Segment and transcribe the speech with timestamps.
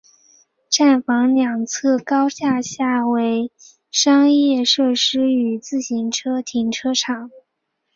[0.67, 3.51] 站房两侧高架下为
[3.91, 7.29] 商业设施与自行车停车场。